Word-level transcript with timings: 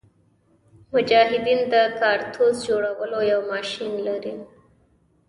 مجاهدین 0.93 1.61
د 1.73 1.75
کارتوس 1.99 2.55
جوړولو 2.67 3.19
یو 3.31 3.41
ماشین 3.51 3.91
لري. 4.07 4.35